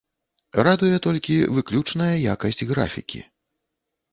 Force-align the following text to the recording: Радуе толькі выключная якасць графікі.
Радуе 0.67 0.95
толькі 1.07 1.35
выключная 1.57 2.09
якасць 2.33 2.67
графікі. 2.73 3.23